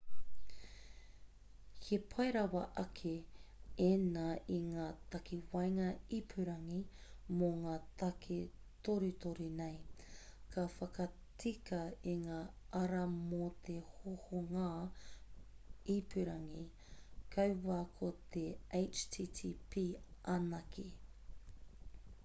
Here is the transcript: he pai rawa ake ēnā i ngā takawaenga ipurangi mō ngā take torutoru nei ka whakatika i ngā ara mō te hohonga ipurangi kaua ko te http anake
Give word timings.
he 1.87 1.97
pai 2.11 2.23
rawa 2.35 2.61
ake 2.83 3.09
ēnā 3.87 4.23
i 4.55 4.57
ngā 4.69 4.85
takawaenga 5.15 5.85
ipurangi 6.19 6.79
mō 7.41 7.49
ngā 7.65 7.75
take 8.03 8.39
torutoru 8.87 9.49
nei 9.61 9.77
ka 10.57 10.65
whakatika 10.77 11.83
i 12.15 12.17
ngā 12.23 12.41
ara 12.81 13.03
mō 13.13 13.53
te 13.69 13.77
hohonga 13.93 14.67
ipurangi 15.99 16.67
kaua 17.39 17.79
ko 18.01 18.13
te 18.37 18.47
http 18.83 19.87
anake 20.39 20.89